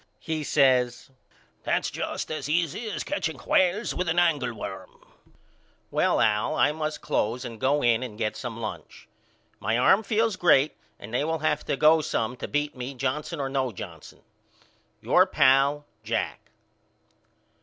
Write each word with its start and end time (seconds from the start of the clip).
He 0.19 0.43
says 0.43 1.11
That's 1.61 1.91
just 1.91 2.31
as 2.31 2.49
easy 2.49 2.89
as 2.89 3.03
catching 3.03 3.37
whales 3.37 3.93
with 3.93 4.09
a 4.09 4.13
angleworm. 4.13 4.99
Well 5.91 6.19
Al 6.19 6.55
I 6.55 6.71
must 6.71 7.01
close 7.01 7.45
and 7.45 7.59
go 7.61 7.83
in 7.83 8.01
and 8.01 8.17
get 8.17 8.35
some 8.35 8.59
lunch. 8.59 9.07
My 9.59 9.77
arm 9.77 10.01
feels 10.01 10.37
great 10.37 10.75
and 10.97 11.13
they 11.13 11.23
will 11.23 11.37
have 11.45 11.63
to 11.65 11.77
go 11.77 12.01
some 12.01 12.35
to 12.37 12.47
beat 12.47 12.75
me 12.75 12.95
Johnson 12.95 13.39
or 13.39 13.47
no 13.47 13.71
Johnson. 13.71 14.21
Your 15.01 15.27
pal, 15.27 15.85
JACK. 16.03 16.49